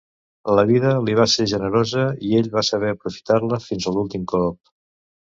[0.59, 4.73] La vida li va ser generosa i ell va saber aprofitar-la fins a l'últim glop.